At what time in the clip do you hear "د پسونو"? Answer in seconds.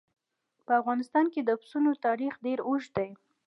1.43-1.91